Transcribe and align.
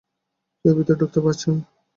কেউ 0.65 0.73
ভেতরে 0.77 0.99
ঢুকতে 1.01 1.19
পারছে 1.23 1.45
না। 1.49 1.59